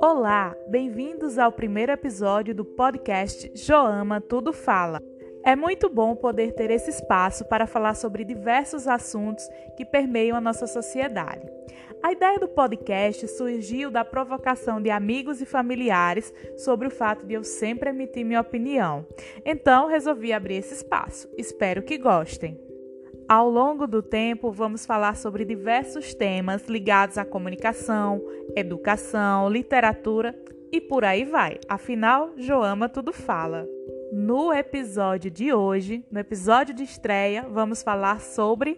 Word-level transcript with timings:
Olá, 0.00 0.56
bem-vindos 0.68 1.38
ao 1.38 1.52
primeiro 1.52 1.92
episódio 1.92 2.54
do 2.54 2.64
podcast 2.64 3.50
Joama 3.54 4.20
Tudo 4.20 4.52
Fala. 4.52 5.02
É 5.44 5.54
muito 5.56 5.88
bom 5.88 6.16
poder 6.16 6.52
ter 6.52 6.70
esse 6.70 6.90
espaço 6.90 7.44
para 7.44 7.66
falar 7.66 7.94
sobre 7.94 8.24
diversos 8.24 8.88
assuntos 8.88 9.48
que 9.76 9.84
permeiam 9.84 10.36
a 10.36 10.40
nossa 10.40 10.66
sociedade. 10.66 11.46
A 12.02 12.12
ideia 12.12 12.38
do 12.38 12.48
podcast 12.48 13.28
surgiu 13.28 13.90
da 13.90 14.04
provocação 14.04 14.80
de 14.80 14.90
amigos 14.90 15.40
e 15.40 15.46
familiares 15.46 16.32
sobre 16.56 16.88
o 16.88 16.90
fato 16.90 17.26
de 17.26 17.34
eu 17.34 17.44
sempre 17.44 17.90
emitir 17.90 18.24
minha 18.24 18.40
opinião. 18.40 19.06
Então, 19.44 19.86
resolvi 19.86 20.32
abrir 20.32 20.56
esse 20.56 20.74
espaço. 20.74 21.28
Espero 21.36 21.82
que 21.82 21.98
gostem. 21.98 22.71
Ao 23.32 23.48
longo 23.48 23.86
do 23.86 24.02
tempo, 24.02 24.50
vamos 24.50 24.84
falar 24.84 25.16
sobre 25.16 25.42
diversos 25.46 26.12
temas 26.12 26.66
ligados 26.66 27.16
à 27.16 27.24
comunicação, 27.24 28.22
educação, 28.54 29.48
literatura 29.48 30.38
e 30.70 30.82
por 30.82 31.02
aí 31.02 31.24
vai. 31.24 31.56
Afinal, 31.66 32.32
Joama 32.36 32.90
tudo 32.90 33.10
fala. 33.10 33.66
No 34.12 34.52
episódio 34.52 35.30
de 35.30 35.50
hoje, 35.50 36.04
no 36.10 36.20
episódio 36.20 36.74
de 36.74 36.82
estreia, 36.82 37.46
vamos 37.48 37.82
falar 37.82 38.20
sobre 38.20 38.76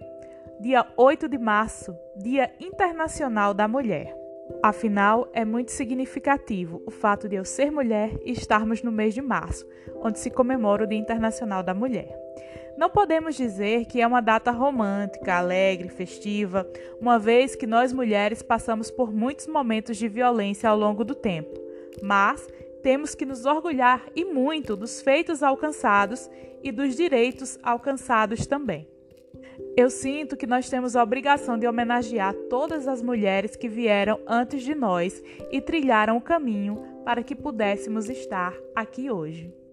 dia 0.60 0.86
8 0.96 1.28
de 1.28 1.36
março, 1.36 1.92
Dia 2.16 2.52
Internacional 2.60 3.54
da 3.54 3.66
Mulher. 3.66 4.16
Afinal, 4.62 5.28
é 5.32 5.44
muito 5.44 5.72
significativo 5.72 6.80
o 6.86 6.92
fato 6.92 7.28
de 7.28 7.34
eu 7.34 7.44
ser 7.44 7.72
mulher 7.72 8.16
e 8.24 8.30
estarmos 8.30 8.84
no 8.84 8.92
mês 8.92 9.14
de 9.14 9.20
março, 9.20 9.66
onde 9.96 10.20
se 10.20 10.30
comemora 10.30 10.84
o 10.84 10.86
Dia 10.86 11.00
Internacional 11.00 11.60
da 11.60 11.74
Mulher. 11.74 12.16
Não 12.76 12.90
podemos 12.90 13.36
dizer 13.36 13.86
que 13.86 14.00
é 14.00 14.06
uma 14.06 14.20
data 14.20 14.50
romântica, 14.50 15.34
alegre, 15.34 15.88
festiva, 15.88 16.68
uma 17.00 17.18
vez 17.18 17.54
que 17.54 17.66
nós 17.66 17.92
mulheres 17.92 18.42
passamos 18.42 18.90
por 18.90 19.12
muitos 19.12 19.46
momentos 19.46 19.96
de 19.96 20.08
violência 20.08 20.68
ao 20.68 20.76
longo 20.76 21.04
do 21.04 21.14
tempo, 21.14 21.54
mas 22.02 22.48
temos 22.82 23.14
que 23.14 23.24
nos 23.24 23.46
orgulhar 23.46 24.04
e 24.14 24.24
muito 24.24 24.76
dos 24.76 25.00
feitos 25.00 25.42
alcançados 25.42 26.28
e 26.62 26.72
dos 26.72 26.96
direitos 26.96 27.58
alcançados 27.62 28.46
também. 28.46 28.88
Eu 29.76 29.88
sinto 29.88 30.36
que 30.36 30.46
nós 30.46 30.68
temos 30.68 30.96
a 30.96 31.02
obrigação 31.02 31.56
de 31.56 31.66
homenagear 31.66 32.34
todas 32.50 32.88
as 32.88 33.02
mulheres 33.02 33.56
que 33.56 33.68
vieram 33.68 34.20
antes 34.26 34.62
de 34.62 34.74
nós 34.74 35.22
e 35.50 35.60
trilharam 35.60 36.16
o 36.16 36.20
caminho 36.20 36.82
para 37.04 37.22
que 37.22 37.34
pudéssemos 37.34 38.08
estar 38.08 38.54
aqui 38.74 39.10
hoje. 39.10 39.63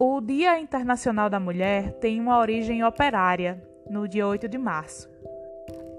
O 0.00 0.20
Dia 0.20 0.60
Internacional 0.60 1.28
da 1.28 1.40
Mulher 1.40 1.90
tem 1.94 2.20
uma 2.20 2.38
origem 2.38 2.84
operária, 2.84 3.60
no 3.90 4.06
dia 4.06 4.24
8 4.28 4.48
de 4.48 4.56
março. 4.56 5.10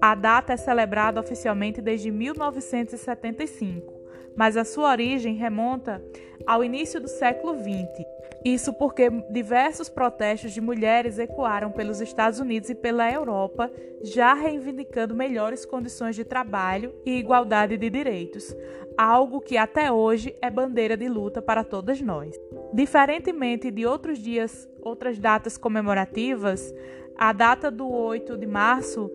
A 0.01 0.15
data 0.15 0.53
é 0.53 0.57
celebrada 0.57 1.19
oficialmente 1.19 1.81
desde 1.81 2.09
1975, 2.09 3.93
mas 4.37 4.55
a 4.55 4.63
sua 4.63 4.91
origem 4.91 5.35
remonta 5.35 6.01
ao 6.47 6.63
início 6.63 7.01
do 7.01 7.09
século 7.09 7.53
XX. 7.57 8.05
Isso 8.43 8.71
porque 8.73 9.09
diversos 9.29 9.89
protestos 9.89 10.53
de 10.53 10.61
mulheres 10.61 11.19
ecoaram 11.19 11.71
pelos 11.71 11.99
Estados 11.99 12.39
Unidos 12.39 12.69
e 12.69 12.75
pela 12.75 13.11
Europa, 13.11 13.69
já 14.01 14.33
reivindicando 14.33 15.13
melhores 15.13 15.65
condições 15.65 16.15
de 16.15 16.23
trabalho 16.23 16.93
e 17.05 17.17
igualdade 17.17 17.77
de 17.77 17.89
direitos, 17.89 18.55
algo 18.97 19.41
que 19.41 19.57
até 19.57 19.91
hoje 19.91 20.35
é 20.41 20.49
bandeira 20.49 20.95
de 20.95 21.09
luta 21.09 21.41
para 21.41 21.63
todas 21.63 21.99
nós. 22.01 22.39
Diferentemente 22.73 23.69
de 23.71 23.85
outros 23.85 24.19
dias, 24.19 24.69
outras 24.81 25.19
datas 25.19 25.57
comemorativas, 25.57 26.73
a 27.17 27.33
data 27.33 27.69
do 27.69 27.91
8 27.91 28.37
de 28.37 28.45
março 28.47 29.11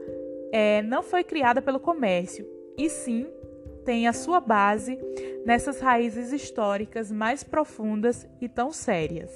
é, 0.52 0.82
não 0.82 1.02
foi 1.02 1.24
criada 1.24 1.62
pelo 1.62 1.80
comércio, 1.80 2.46
e 2.76 2.90
sim 2.90 3.26
tem 3.84 4.08
a 4.08 4.12
sua 4.12 4.40
base 4.40 4.98
nessas 5.44 5.80
raízes 5.80 6.32
históricas 6.32 7.12
mais 7.12 7.44
profundas 7.44 8.26
e 8.40 8.48
tão 8.48 8.72
sérias. 8.72 9.30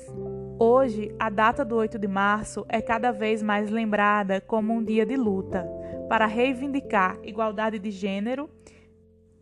Hoje, 0.58 1.14
a 1.18 1.28
data 1.28 1.64
do 1.64 1.76
8 1.76 1.98
de 1.98 2.08
março 2.08 2.64
é 2.68 2.80
cada 2.80 3.12
vez 3.12 3.42
mais 3.42 3.70
lembrada 3.70 4.40
como 4.40 4.72
um 4.72 4.82
dia 4.82 5.04
de 5.04 5.16
luta 5.16 5.68
para 6.08 6.26
reivindicar 6.26 7.18
igualdade 7.22 7.78
de 7.78 7.90
gênero 7.90 8.50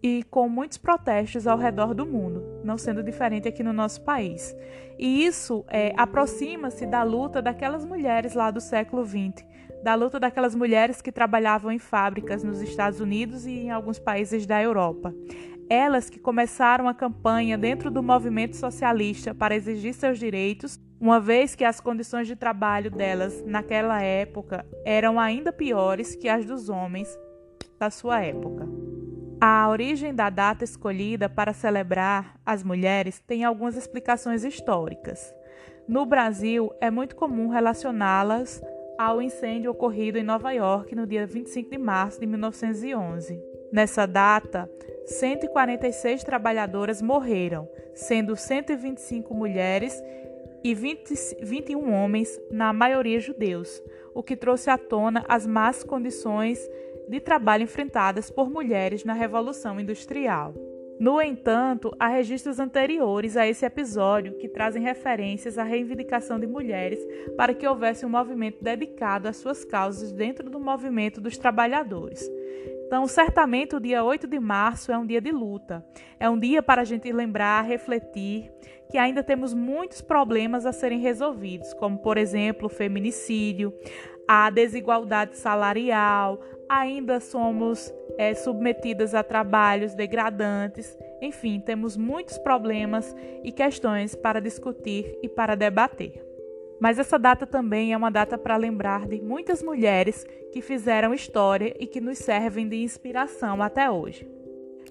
e 0.02 0.24
com 0.24 0.48
muitos 0.48 0.76
protestos 0.76 1.46
ao 1.46 1.56
redor 1.56 1.94
do 1.94 2.04
mundo, 2.04 2.60
não 2.62 2.76
sendo 2.76 3.02
diferente 3.02 3.48
aqui 3.48 3.62
no 3.62 3.72
nosso 3.72 4.02
país. 4.02 4.54
E 4.98 5.24
isso 5.24 5.64
é, 5.68 5.92
aproxima-se 5.96 6.84
da 6.86 7.02
luta 7.02 7.40
daquelas 7.40 7.84
mulheres 7.84 8.34
lá 8.34 8.50
do 8.50 8.60
século 8.60 9.04
XX, 9.06 9.44
da 9.86 9.94
luta 9.94 10.18
daquelas 10.18 10.52
mulheres 10.52 11.00
que 11.00 11.12
trabalhavam 11.12 11.70
em 11.70 11.78
fábricas 11.78 12.42
nos 12.42 12.60
Estados 12.60 12.98
Unidos 12.98 13.46
e 13.46 13.52
em 13.52 13.70
alguns 13.70 14.00
países 14.00 14.44
da 14.44 14.60
Europa. 14.60 15.14
Elas 15.70 16.10
que 16.10 16.18
começaram 16.18 16.88
a 16.88 16.94
campanha 16.94 17.56
dentro 17.56 17.88
do 17.88 18.02
movimento 18.02 18.56
socialista 18.56 19.32
para 19.32 19.54
exigir 19.54 19.94
seus 19.94 20.18
direitos, 20.18 20.80
uma 21.00 21.20
vez 21.20 21.54
que 21.54 21.62
as 21.62 21.80
condições 21.80 22.26
de 22.26 22.34
trabalho 22.34 22.90
delas 22.90 23.44
naquela 23.46 24.02
época 24.02 24.66
eram 24.84 25.20
ainda 25.20 25.52
piores 25.52 26.16
que 26.16 26.28
as 26.28 26.44
dos 26.44 26.68
homens 26.68 27.08
da 27.78 27.88
sua 27.88 28.20
época. 28.20 28.68
A 29.40 29.68
origem 29.68 30.12
da 30.12 30.28
data 30.28 30.64
escolhida 30.64 31.28
para 31.28 31.52
celebrar 31.52 32.34
as 32.44 32.64
mulheres 32.64 33.20
tem 33.20 33.44
algumas 33.44 33.76
explicações 33.76 34.42
históricas. 34.42 35.32
No 35.86 36.04
Brasil, 36.04 36.72
é 36.80 36.90
muito 36.90 37.14
comum 37.14 37.46
relacioná-las 37.46 38.60
ao 38.98 39.20
incêndio 39.20 39.70
ocorrido 39.70 40.18
em 40.18 40.22
Nova 40.22 40.52
York 40.52 40.94
no 40.94 41.06
dia 41.06 41.26
25 41.26 41.70
de 41.70 41.78
março 41.78 42.20
de 42.20 42.26
1911. 42.26 43.42
Nessa 43.72 44.06
data, 44.06 44.70
146 45.06 46.24
trabalhadoras 46.24 47.02
morreram, 47.02 47.68
sendo 47.94 48.36
125 48.36 49.34
mulheres 49.34 50.02
e 50.62 50.74
20, 50.74 51.14
21 51.42 51.92
homens, 51.92 52.40
na 52.50 52.72
maioria 52.72 53.20
judeus, 53.20 53.82
o 54.14 54.22
que 54.22 54.36
trouxe 54.36 54.70
à 54.70 54.78
tona 54.78 55.24
as 55.28 55.46
más 55.46 55.84
condições 55.84 56.58
de 57.08 57.20
trabalho 57.20 57.64
enfrentadas 57.64 58.30
por 58.30 58.50
mulheres 58.50 59.04
na 59.04 59.12
Revolução 59.12 59.78
Industrial. 59.78 60.54
No 60.98 61.20
entanto, 61.20 61.94
há 62.00 62.08
registros 62.08 62.58
anteriores 62.58 63.36
a 63.36 63.46
esse 63.46 63.66
episódio 63.66 64.38
que 64.38 64.48
trazem 64.48 64.82
referências 64.82 65.58
à 65.58 65.62
reivindicação 65.62 66.40
de 66.40 66.46
mulheres 66.46 66.98
para 67.36 67.52
que 67.52 67.66
houvesse 67.66 68.06
um 68.06 68.08
movimento 68.08 68.64
dedicado 68.64 69.28
às 69.28 69.36
suas 69.36 69.62
causas 69.64 70.10
dentro 70.10 70.48
do 70.48 70.58
movimento 70.58 71.20
dos 71.20 71.36
trabalhadores. 71.36 72.26
Então, 72.86 73.06
certamente 73.06 73.76
o 73.76 73.80
dia 73.80 74.02
8 74.02 74.26
de 74.26 74.38
março 74.38 74.90
é 74.90 74.96
um 74.96 75.04
dia 75.04 75.20
de 75.20 75.32
luta. 75.32 75.84
É 76.18 76.30
um 76.30 76.38
dia 76.38 76.62
para 76.62 76.82
a 76.82 76.84
gente 76.84 77.12
lembrar, 77.12 77.62
refletir 77.62 78.50
que 78.88 78.96
ainda 78.96 79.22
temos 79.22 79.52
muitos 79.52 80.00
problemas 80.00 80.64
a 80.64 80.72
serem 80.72 81.00
resolvidos, 81.00 81.74
como, 81.74 81.98
por 81.98 82.16
exemplo, 82.16 82.66
o 82.66 82.70
feminicídio, 82.70 83.74
a 84.26 84.50
desigualdade 84.50 85.36
salarial, 85.36 86.40
ainda 86.68 87.20
somos 87.20 87.92
é, 88.18 88.34
submetidas 88.34 89.14
a 89.14 89.22
trabalhos 89.22 89.94
degradantes. 89.94 90.96
Enfim, 91.22 91.60
temos 91.60 91.96
muitos 91.96 92.38
problemas 92.38 93.14
e 93.42 93.52
questões 93.52 94.14
para 94.14 94.40
discutir 94.40 95.18
e 95.22 95.28
para 95.28 95.54
debater. 95.54 96.24
Mas 96.78 96.98
essa 96.98 97.18
data 97.18 97.46
também 97.46 97.92
é 97.92 97.96
uma 97.96 98.10
data 98.10 98.36
para 98.36 98.56
lembrar 98.56 99.06
de 99.06 99.20
muitas 99.20 99.62
mulheres 99.62 100.26
que 100.52 100.60
fizeram 100.60 101.14
história 101.14 101.74
e 101.80 101.86
que 101.86 102.00
nos 102.00 102.18
servem 102.18 102.68
de 102.68 102.82
inspiração 102.82 103.62
até 103.62 103.90
hoje. 103.90 104.28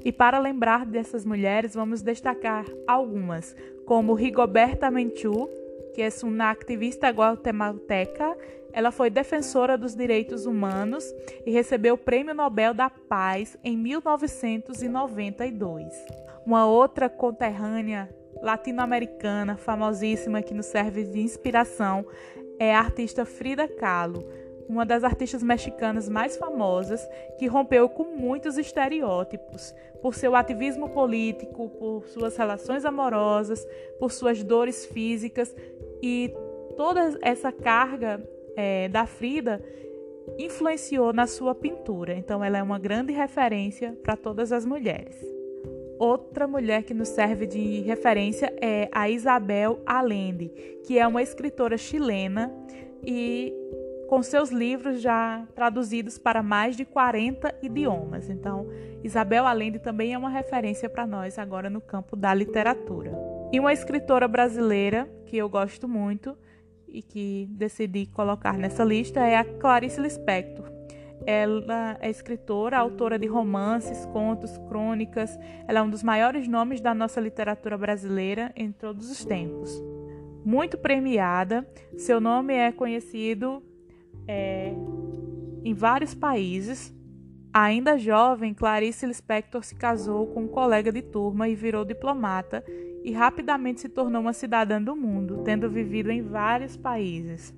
E 0.04 0.12
para 0.12 0.40
lembrar 0.40 0.86
dessas 0.86 1.24
mulheres, 1.24 1.74
vamos 1.74 2.02
destacar 2.02 2.66
algumas, 2.88 3.56
como 3.86 4.14
Rigoberta 4.14 4.90
Menchú, 4.90 5.48
que 5.94 6.02
é 6.02 6.10
uma 6.24 6.52
ativista 6.52 7.10
guatemalteca 7.10 8.36
ela 8.76 8.92
foi 8.92 9.10
defensora 9.10 9.76
dos 9.78 9.96
direitos 9.96 10.46
humanos 10.46 11.06
e 11.46 11.52
recebeu 11.52 11.94
o 11.94 11.98
Prêmio 11.98 12.36
Nobel 12.36 12.74
da 12.74 12.90
Paz 12.90 13.58
em 13.64 13.78
1992. 13.78 15.94
Uma 16.46 16.68
outra 16.68 17.08
conterrânea 17.08 18.14
latino-americana 18.42 19.56
famosíssima 19.56 20.42
que 20.42 20.54
nos 20.54 20.66
serve 20.66 21.06
de 21.06 21.22
inspiração 21.22 22.06
é 22.60 22.76
a 22.76 22.80
artista 22.80 23.24
Frida 23.24 23.66
Kahlo, 23.66 24.28
uma 24.68 24.86
das 24.86 25.06
artistas 25.06 25.42
mexicanas 25.42 26.10
mais 26.10 26.36
famosas 26.36 27.00
que 27.40 27.48
rompeu 27.48 27.88
com 27.88 28.18
muitos 28.18 28.58
estereótipos 28.58 29.74
por 30.02 30.16
seu 30.16 30.36
ativismo 30.36 30.90
político, 30.90 31.70
por 31.70 32.06
suas 32.08 32.36
relações 32.36 32.84
amorosas, 32.84 33.66
por 33.98 34.12
suas 34.12 34.44
dores 34.44 34.86
físicas 34.86 35.56
e 36.04 36.36
toda 36.76 37.18
essa 37.22 37.54
carga 37.54 38.22
é, 38.56 38.88
da 38.90 39.06
Frida 39.06 39.62
influenciou 40.38 41.14
na 41.14 41.28
sua 41.28 41.54
pintura. 41.54 42.14
Então, 42.14 42.44
ela 42.44 42.58
é 42.58 42.64
uma 42.64 42.80
grande 42.80 43.14
referência 43.14 43.98
para 44.04 44.16
todas 44.16 44.52
as 44.52 44.66
mulheres. 44.66 45.16
Outra 45.98 46.46
mulher 46.48 46.84
que 46.84 46.94
nos 46.94 47.10
serve 47.10 47.46
de 47.46 47.82
referência 47.82 48.54
é 48.62 48.90
a 48.92 49.10
Isabel 49.10 49.80
Allende, 49.86 50.50
que 50.86 51.00
é 51.00 51.08
uma 51.08 51.22
escritora 51.22 51.78
chilena 51.78 52.54
e 53.06 53.54
com 54.08 54.22
seus 54.22 54.50
livros 54.50 55.02
já 55.02 55.48
traduzidos 55.56 56.18
para 56.18 56.44
mais 56.44 56.76
de 56.76 56.86
40 56.86 57.56
idiomas. 57.62 58.30
Então, 58.30 58.68
Isabel 59.04 59.46
Allende 59.46 59.80
também 59.80 60.14
é 60.14 60.18
uma 60.18 60.30
referência 60.30 60.90
para 60.90 61.08
nós 61.08 61.40
agora 61.40 61.70
no 61.70 61.82
campo 61.82 62.16
da 62.16 62.34
literatura. 62.34 63.12
E 63.52 63.60
uma 63.60 63.72
escritora 63.72 64.28
brasileira 64.28 65.10
que 65.26 65.38
eu 65.38 65.48
gosto 65.48 65.88
muito 65.88 66.38
e 66.96 67.02
que 67.02 67.48
decidi 67.52 68.06
colocar 68.06 68.58
nessa 68.58 68.84
lista 68.84 69.20
é 69.20 69.36
a 69.36 69.44
Clarice 69.44 70.00
Lispector. 70.00 70.72
Ela 71.26 71.98
é 72.00 72.10
escritora, 72.10 72.78
autora 72.78 73.20
de 73.20 73.28
romances, 73.28 74.06
contos, 74.08 74.58
crônicas. 74.70 75.38
Ela 75.68 75.80
é 75.80 75.82
um 75.82 75.90
dos 75.90 76.04
maiores 76.04 76.48
nomes 76.48 76.80
da 76.80 76.94
nossa 76.94 77.20
literatura 77.20 77.78
brasileira 77.78 78.54
em 78.56 78.72
todos 78.72 79.12
os 79.12 79.26
tempos. 79.26 79.84
Muito 80.46 80.78
premiada, 80.78 81.68
seu 81.98 82.22
nome 82.22 82.54
é 82.54 82.72
conhecido 82.72 83.62
é, 84.28 84.74
em 85.64 85.74
vários 85.74 86.14
países. 86.14 86.96
Ainda 87.52 87.98
jovem, 87.98 88.54
Clarice 88.54 89.06
Lispector 89.06 89.64
se 89.64 89.76
casou 89.76 90.28
com 90.28 90.44
um 90.44 90.48
colega 90.48 90.92
de 90.92 91.02
turma 91.02 91.50
e 91.50 91.56
virou 91.56 91.84
diplomata 91.84 92.64
e 93.06 93.12
rapidamente 93.12 93.82
se 93.82 93.88
tornou 93.88 94.20
uma 94.20 94.34
cidadã 94.34 94.82
do 94.82 94.96
mundo, 94.96 95.44
tendo 95.44 95.70
vivido 95.70 96.10
em 96.10 96.24
vários 96.24 96.76
países. 96.76 97.54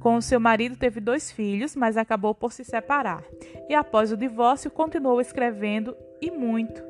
Com 0.00 0.20
seu 0.20 0.40
marido 0.40 0.76
teve 0.76 1.00
dois 1.00 1.30
filhos, 1.30 1.76
mas 1.76 1.96
acabou 1.96 2.34
por 2.34 2.52
se 2.52 2.64
separar. 2.64 3.24
E 3.68 3.74
após 3.74 4.10
o 4.10 4.16
divórcio, 4.16 4.72
continuou 4.72 5.20
escrevendo 5.20 5.96
e 6.20 6.32
muito 6.32 6.82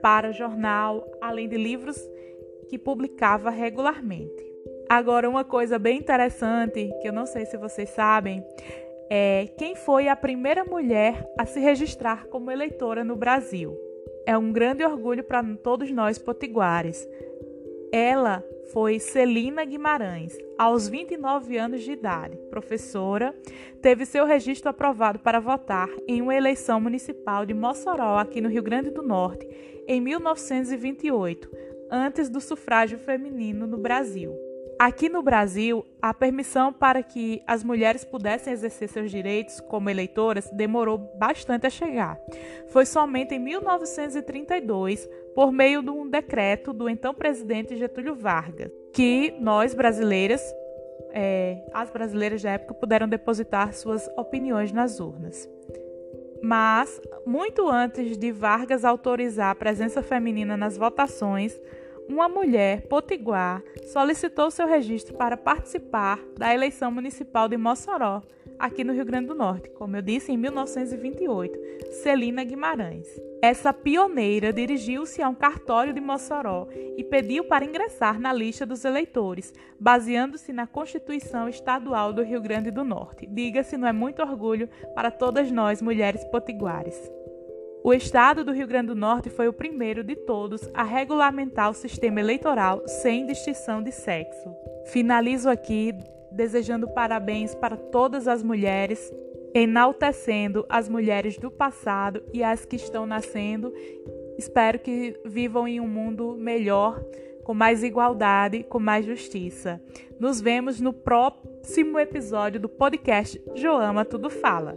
para 0.00 0.30
jornal, 0.30 1.04
além 1.20 1.48
de 1.48 1.56
livros 1.56 2.00
que 2.68 2.78
publicava 2.78 3.50
regularmente. 3.50 4.46
Agora, 4.88 5.28
uma 5.28 5.42
coisa 5.42 5.80
bem 5.80 5.98
interessante, 5.98 6.88
que 7.02 7.08
eu 7.08 7.12
não 7.12 7.26
sei 7.26 7.44
se 7.44 7.56
vocês 7.56 7.90
sabem, 7.90 8.44
é 9.10 9.48
quem 9.58 9.74
foi 9.74 10.08
a 10.08 10.14
primeira 10.14 10.64
mulher 10.64 11.28
a 11.36 11.44
se 11.44 11.58
registrar 11.58 12.26
como 12.26 12.52
eleitora 12.52 13.02
no 13.02 13.16
Brasil. 13.16 13.76
É 14.24 14.38
um 14.38 14.52
grande 14.52 14.84
orgulho 14.84 15.24
para 15.24 15.42
todos 15.56 15.90
nós 15.90 16.18
potiguares. 16.18 17.08
Ela 17.92 18.44
foi 18.72 18.98
Celina 18.98 19.64
Guimarães, 19.64 20.36
aos 20.58 20.88
29 20.88 21.56
anos 21.56 21.82
de 21.82 21.92
idade, 21.92 22.36
professora, 22.50 23.34
teve 23.80 24.04
seu 24.04 24.26
registro 24.26 24.68
aprovado 24.68 25.18
para 25.18 25.40
votar 25.40 25.88
em 26.06 26.20
uma 26.20 26.34
eleição 26.34 26.80
municipal 26.80 27.46
de 27.46 27.54
Mossoró, 27.54 28.18
aqui 28.18 28.40
no 28.40 28.48
Rio 28.48 28.62
Grande 28.62 28.90
do 28.90 29.02
Norte, 29.02 29.48
em 29.86 30.00
1928, 30.00 31.50
antes 31.90 32.28
do 32.28 32.40
sufrágio 32.40 32.98
feminino 32.98 33.66
no 33.66 33.78
Brasil. 33.78 34.47
Aqui 34.78 35.08
no 35.08 35.22
Brasil, 35.22 35.84
a 36.00 36.14
permissão 36.14 36.72
para 36.72 37.02
que 37.02 37.42
as 37.48 37.64
mulheres 37.64 38.04
pudessem 38.04 38.52
exercer 38.52 38.88
seus 38.88 39.10
direitos 39.10 39.58
como 39.58 39.90
eleitoras 39.90 40.48
demorou 40.52 40.98
bastante 41.18 41.66
a 41.66 41.70
chegar. 41.70 42.16
Foi 42.68 42.86
somente 42.86 43.34
em 43.34 43.40
1932, 43.40 45.08
por 45.34 45.50
meio 45.50 45.82
de 45.82 45.90
um 45.90 46.08
decreto 46.08 46.72
do 46.72 46.88
então 46.88 47.12
presidente 47.12 47.76
Getúlio 47.76 48.14
Vargas, 48.14 48.70
que 48.92 49.34
nós 49.40 49.74
brasileiras, 49.74 50.40
é, 51.10 51.60
as 51.74 51.90
brasileiras 51.90 52.40
da 52.40 52.50
época, 52.50 52.74
puderam 52.74 53.08
depositar 53.08 53.74
suas 53.74 54.08
opiniões 54.16 54.70
nas 54.70 55.00
urnas. 55.00 55.48
Mas, 56.40 57.00
muito 57.26 57.68
antes 57.68 58.16
de 58.16 58.30
Vargas 58.30 58.84
autorizar 58.84 59.50
a 59.50 59.56
presença 59.56 60.02
feminina 60.02 60.56
nas 60.56 60.76
votações, 60.76 61.60
uma 62.08 62.28
mulher 62.28 62.82
potiguar 62.88 63.62
solicitou 63.92 64.50
seu 64.50 64.66
registro 64.66 65.14
para 65.14 65.36
participar 65.36 66.18
da 66.36 66.52
eleição 66.52 66.90
municipal 66.90 67.48
de 67.48 67.56
Mossoró, 67.56 68.22
aqui 68.58 68.82
no 68.82 68.92
Rio 68.92 69.04
Grande 69.04 69.28
do 69.28 69.34
Norte, 69.34 69.70
como 69.70 69.96
eu 69.96 70.02
disse, 70.02 70.32
em 70.32 70.36
1928, 70.36 71.92
Celina 72.02 72.42
Guimarães. 72.42 73.06
Essa 73.40 73.72
pioneira 73.72 74.52
dirigiu-se 74.52 75.22
a 75.22 75.28
um 75.28 75.34
cartório 75.34 75.92
de 75.92 76.00
Mossoró 76.00 76.66
e 76.96 77.04
pediu 77.04 77.44
para 77.44 77.64
ingressar 77.64 78.18
na 78.18 78.32
lista 78.32 78.66
dos 78.66 78.84
eleitores, 78.84 79.52
baseando-se 79.78 80.52
na 80.52 80.66
Constituição 80.66 81.48
Estadual 81.48 82.12
do 82.12 82.22
Rio 82.22 82.40
Grande 82.40 82.70
do 82.70 82.82
Norte. 82.82 83.26
Diga-se, 83.26 83.76
não 83.76 83.86
é 83.86 83.92
muito 83.92 84.22
orgulho 84.22 84.68
para 84.94 85.10
todas 85.10 85.52
nós, 85.52 85.80
mulheres 85.80 86.24
potiguares. 86.24 87.17
O 87.84 87.94
estado 87.94 88.44
do 88.44 88.52
Rio 88.52 88.66
Grande 88.66 88.88
do 88.88 88.96
Norte 88.96 89.30
foi 89.30 89.48
o 89.48 89.52
primeiro 89.52 90.02
de 90.02 90.16
todos 90.16 90.68
a 90.74 90.82
regulamentar 90.82 91.70
o 91.70 91.74
sistema 91.74 92.20
eleitoral 92.20 92.82
sem 92.86 93.24
distinção 93.24 93.82
de 93.82 93.92
sexo. 93.92 94.54
Finalizo 94.86 95.48
aqui 95.48 95.94
desejando 96.30 96.88
parabéns 96.88 97.54
para 97.54 97.76
todas 97.76 98.28
as 98.28 98.42
mulheres, 98.42 99.12
enaltecendo 99.54 100.66
as 100.68 100.88
mulheres 100.88 101.38
do 101.38 101.50
passado 101.50 102.22
e 102.32 102.42
as 102.42 102.64
que 102.64 102.76
estão 102.76 103.06
nascendo. 103.06 103.72
Espero 104.36 104.78
que 104.78 105.18
vivam 105.24 105.66
em 105.66 105.80
um 105.80 105.88
mundo 105.88 106.36
melhor, 106.38 107.02
com 107.44 107.54
mais 107.54 107.82
igualdade, 107.82 108.62
com 108.64 108.78
mais 108.78 109.06
justiça. 109.06 109.80
Nos 110.20 110.40
vemos 110.40 110.80
no 110.80 110.92
próximo 110.92 111.98
episódio 111.98 112.60
do 112.60 112.68
podcast 112.68 113.40
Joama 113.54 114.04
Tudo 114.04 114.28
Fala. 114.28 114.76